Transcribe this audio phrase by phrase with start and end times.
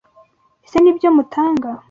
[0.65, 1.69] Ese Nibyo mutanga?